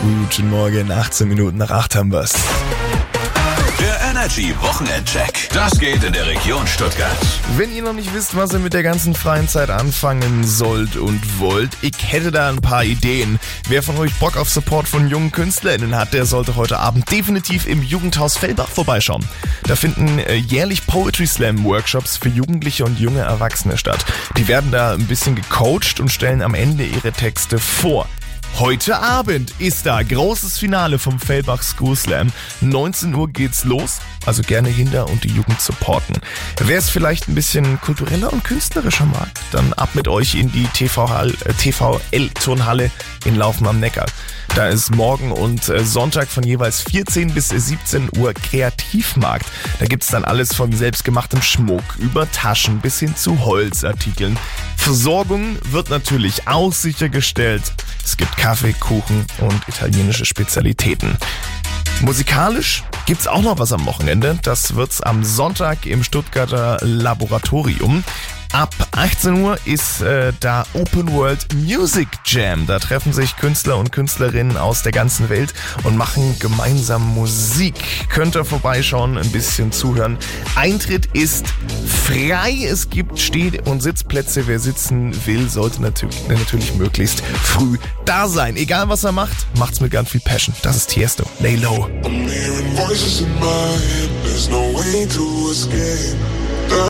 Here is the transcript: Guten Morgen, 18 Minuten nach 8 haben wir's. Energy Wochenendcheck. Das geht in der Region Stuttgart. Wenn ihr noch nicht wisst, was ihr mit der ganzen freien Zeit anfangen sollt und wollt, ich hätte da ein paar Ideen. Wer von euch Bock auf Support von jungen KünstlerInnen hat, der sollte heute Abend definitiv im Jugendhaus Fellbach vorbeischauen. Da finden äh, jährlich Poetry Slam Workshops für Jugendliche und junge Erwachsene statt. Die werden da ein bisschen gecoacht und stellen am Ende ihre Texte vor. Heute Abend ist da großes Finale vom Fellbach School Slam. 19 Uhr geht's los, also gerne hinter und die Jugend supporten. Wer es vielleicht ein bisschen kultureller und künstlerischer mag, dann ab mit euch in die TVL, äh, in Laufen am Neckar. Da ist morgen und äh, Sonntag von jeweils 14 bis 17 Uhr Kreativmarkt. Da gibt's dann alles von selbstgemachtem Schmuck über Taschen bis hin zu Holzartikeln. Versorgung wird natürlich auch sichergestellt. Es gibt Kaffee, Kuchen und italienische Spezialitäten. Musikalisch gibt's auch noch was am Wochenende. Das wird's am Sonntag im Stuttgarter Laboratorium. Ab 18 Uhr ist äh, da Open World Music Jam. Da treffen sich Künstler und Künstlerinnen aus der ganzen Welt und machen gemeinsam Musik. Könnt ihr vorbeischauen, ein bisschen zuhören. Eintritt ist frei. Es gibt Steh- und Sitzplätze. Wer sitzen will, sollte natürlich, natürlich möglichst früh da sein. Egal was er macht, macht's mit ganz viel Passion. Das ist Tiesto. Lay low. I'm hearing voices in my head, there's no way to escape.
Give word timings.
Guten 0.00 0.50
Morgen, 0.50 0.92
18 0.92 1.28
Minuten 1.28 1.58
nach 1.58 1.70
8 1.70 1.96
haben 1.96 2.12
wir's. 2.12 2.34
Energy 4.28 4.54
Wochenendcheck. 4.60 5.48
Das 5.54 5.78
geht 5.78 6.04
in 6.04 6.12
der 6.12 6.26
Region 6.26 6.66
Stuttgart. 6.66 7.16
Wenn 7.56 7.74
ihr 7.74 7.82
noch 7.82 7.94
nicht 7.94 8.12
wisst, 8.12 8.36
was 8.36 8.52
ihr 8.52 8.58
mit 8.58 8.74
der 8.74 8.82
ganzen 8.82 9.14
freien 9.14 9.48
Zeit 9.48 9.70
anfangen 9.70 10.46
sollt 10.46 10.96
und 10.96 11.40
wollt, 11.40 11.70
ich 11.80 11.94
hätte 12.06 12.30
da 12.30 12.50
ein 12.50 12.60
paar 12.60 12.84
Ideen. 12.84 13.38
Wer 13.68 13.82
von 13.82 13.96
euch 13.96 14.12
Bock 14.16 14.36
auf 14.36 14.50
Support 14.50 14.86
von 14.86 15.08
jungen 15.08 15.32
KünstlerInnen 15.32 15.96
hat, 15.96 16.12
der 16.12 16.26
sollte 16.26 16.56
heute 16.56 16.78
Abend 16.78 17.10
definitiv 17.10 17.66
im 17.66 17.82
Jugendhaus 17.82 18.36
Fellbach 18.36 18.68
vorbeischauen. 18.68 19.26
Da 19.62 19.76
finden 19.76 20.18
äh, 20.18 20.34
jährlich 20.34 20.86
Poetry 20.86 21.26
Slam 21.26 21.64
Workshops 21.64 22.18
für 22.18 22.28
Jugendliche 22.28 22.84
und 22.84 23.00
junge 23.00 23.20
Erwachsene 23.20 23.78
statt. 23.78 24.04
Die 24.36 24.46
werden 24.46 24.70
da 24.70 24.92
ein 24.92 25.06
bisschen 25.06 25.36
gecoacht 25.36 26.00
und 26.00 26.10
stellen 26.10 26.42
am 26.42 26.54
Ende 26.54 26.84
ihre 26.84 27.12
Texte 27.12 27.58
vor. 27.58 28.06
Heute 28.58 28.98
Abend 28.98 29.54
ist 29.60 29.86
da 29.86 30.02
großes 30.02 30.58
Finale 30.58 30.98
vom 30.98 31.20
Fellbach 31.20 31.62
School 31.62 31.94
Slam. 31.94 32.32
19 32.60 33.14
Uhr 33.14 33.28
geht's 33.28 33.62
los, 33.62 34.00
also 34.26 34.42
gerne 34.42 34.68
hinter 34.68 35.08
und 35.08 35.22
die 35.22 35.28
Jugend 35.28 35.60
supporten. 35.60 36.16
Wer 36.64 36.78
es 36.78 36.90
vielleicht 36.90 37.28
ein 37.28 37.36
bisschen 37.36 37.80
kultureller 37.80 38.32
und 38.32 38.42
künstlerischer 38.42 39.04
mag, 39.04 39.28
dann 39.52 39.72
ab 39.74 39.90
mit 39.94 40.08
euch 40.08 40.34
in 40.34 40.50
die 40.50 40.66
TVL, 40.74 41.36
äh, 41.44 42.90
in 43.24 43.36
Laufen 43.36 43.68
am 43.68 43.78
Neckar. 43.78 44.06
Da 44.56 44.66
ist 44.66 44.92
morgen 44.92 45.30
und 45.30 45.68
äh, 45.68 45.84
Sonntag 45.84 46.26
von 46.26 46.42
jeweils 46.42 46.82
14 46.82 47.32
bis 47.34 47.50
17 47.50 48.10
Uhr 48.16 48.32
Kreativmarkt. 48.34 49.46
Da 49.78 49.86
gibt's 49.86 50.08
dann 50.08 50.24
alles 50.24 50.52
von 50.52 50.72
selbstgemachtem 50.72 51.42
Schmuck 51.42 51.84
über 51.98 52.28
Taschen 52.32 52.80
bis 52.80 52.98
hin 52.98 53.14
zu 53.14 53.44
Holzartikeln. 53.44 54.36
Versorgung 54.76 55.58
wird 55.70 55.90
natürlich 55.90 56.48
auch 56.48 56.72
sichergestellt. 56.72 57.72
Es 58.04 58.16
gibt 58.16 58.36
Kaffee, 58.48 58.72
Kuchen 58.72 59.26
und 59.40 59.68
italienische 59.68 60.24
Spezialitäten. 60.24 61.18
Musikalisch 62.00 62.82
gibt's 63.04 63.26
auch 63.26 63.42
noch 63.42 63.58
was 63.58 63.74
am 63.74 63.84
Wochenende. 63.84 64.38
Das 64.42 64.74
wird's 64.74 65.02
am 65.02 65.22
Sonntag 65.22 65.84
im 65.84 66.02
Stuttgarter 66.02 66.78
Laboratorium. 66.80 68.02
Ab 68.52 68.74
18 68.92 69.42
Uhr 69.42 69.58
ist 69.66 70.00
äh, 70.00 70.32
da 70.40 70.64
Open 70.72 71.12
World 71.12 71.54
Music 71.56 72.08
Jam. 72.24 72.66
Da 72.66 72.78
treffen 72.78 73.12
sich 73.12 73.36
Künstler 73.36 73.76
und 73.76 73.92
Künstlerinnen 73.92 74.56
aus 74.56 74.82
der 74.82 74.92
ganzen 74.92 75.28
Welt 75.28 75.52
und 75.84 75.98
machen 75.98 76.34
gemeinsam 76.38 77.06
Musik. 77.14 77.74
Könnt 78.08 78.34
ihr 78.34 78.46
vorbeischauen, 78.46 79.18
ein 79.18 79.30
bisschen 79.30 79.72
zuhören. 79.72 80.16
Eintritt 80.56 81.10
ist 81.12 81.44
frei. 82.08 82.64
Es 82.64 82.88
gibt 82.88 83.18
Steh- 83.18 83.60
und 83.64 83.82
Sitzplätze. 83.82 84.46
Wer 84.46 84.58
sitzen 84.58 85.14
will, 85.26 85.48
sollte 85.48 85.82
natürlich, 85.82 86.16
natürlich 86.28 86.74
möglichst 86.74 87.20
früh 87.20 87.76
da 88.04 88.28
sein. 88.28 88.56
Egal 88.56 88.88
was 88.88 89.04
er 89.04 89.12
macht, 89.12 89.46
macht's 89.58 89.80
mit 89.80 89.92
ganz 89.92 90.10
viel 90.10 90.20
Passion. 90.20 90.54
Das 90.62 90.76
ist 90.76 90.90
Tiesto. 90.90 91.24
Lay 91.40 91.56
low. 91.56 91.88
I'm 92.04 92.28
hearing 92.28 92.74
voices 92.74 93.20
in 93.20 93.34
my 93.34 93.44
head, 93.44 94.10
there's 94.24 94.48
no 94.48 94.72
way 94.74 95.06
to 95.06 95.50
escape. 95.50 96.16